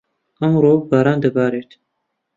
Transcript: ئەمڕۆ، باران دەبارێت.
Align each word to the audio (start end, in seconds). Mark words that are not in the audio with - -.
ئەمڕۆ، 0.39 0.73
باران 0.89 1.17
دەبارێت. 1.25 1.71